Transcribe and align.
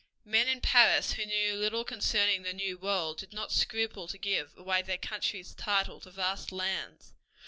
Men 0.25 0.47
in 0.47 0.61
Paris 0.61 1.13
who 1.13 1.27
knew 1.27 1.53
little 1.55 1.83
concerning 1.85 2.41
the 2.41 2.53
new 2.53 2.75
world 2.75 3.19
did 3.19 3.33
not 3.33 3.51
scruple 3.51 4.07
to 4.07 4.17
give 4.17 4.51
away 4.57 4.81
their 4.81 4.97
country's 4.97 5.53
title 5.53 5.99
to 5.99 6.09
vast 6.09 6.51
lands. 6.51 7.13